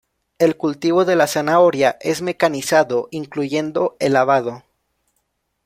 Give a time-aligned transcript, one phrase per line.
[0.39, 4.63] El cultivo de la zanahoria es mecanizado, incluyendo el lavado.